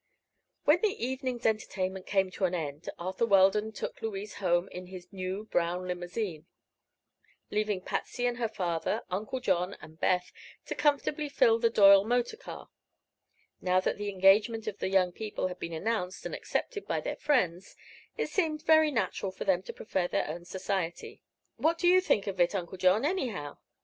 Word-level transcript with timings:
When 0.65 0.81
the 0.81 0.87
evening's 1.05 1.45
entertainment 1.45 2.07
came 2.07 2.31
to 2.31 2.45
an 2.45 2.55
end 2.55 2.89
Arthur 2.97 3.27
Weldon 3.27 3.71
took 3.71 4.01
Louise 4.01 4.37
home 4.37 4.67
in 4.69 4.87
his 4.87 5.13
new 5.13 5.43
brown 5.51 5.87
limousine, 5.87 6.47
leaving 7.51 7.81
Patsy 7.81 8.25
and 8.25 8.37
her 8.37 8.49
father, 8.49 9.03
Uncle 9.11 9.39
John 9.39 9.75
and 9.79 9.99
Beth 9.99 10.31
to 10.65 10.73
comfortably 10.73 11.29
fill 11.29 11.59
the 11.59 11.69
Doyle 11.69 12.03
motor 12.03 12.35
car. 12.35 12.69
Now 13.61 13.79
that 13.79 13.99
the 13.99 14.09
engagement 14.09 14.65
of 14.65 14.79
the 14.79 14.89
young 14.89 15.11
people 15.11 15.49
had 15.49 15.59
been 15.59 15.71
announced 15.71 16.25
and 16.25 16.33
accepted 16.33 16.87
by 16.87 16.99
their 16.99 17.17
friends, 17.17 17.75
it 18.17 18.25
seemed 18.31 18.63
very 18.63 18.89
natural 18.89 19.31
for 19.31 19.45
them 19.45 19.61
to 19.61 19.71
prefer 19.71 20.07
their 20.07 20.27
own 20.27 20.45
society. 20.45 21.21
"What 21.57 21.77
do 21.77 21.87
you 21.87 22.01
think 22.01 22.25
of 22.25 22.39
it, 22.41 22.55
Uncle 22.55 22.79
John, 22.79 23.05
anyhow?" 23.05 23.59